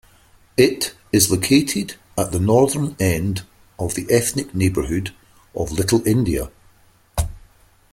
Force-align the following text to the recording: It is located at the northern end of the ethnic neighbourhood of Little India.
It 0.57 0.95
is 1.11 1.29
located 1.29 1.93
at 2.17 2.31
the 2.31 2.39
northern 2.39 2.95
end 2.99 3.43
of 3.77 3.93
the 3.93 4.07
ethnic 4.09 4.55
neighbourhood 4.55 5.13
of 5.53 5.71
Little 5.71 6.01
India. 6.07 6.49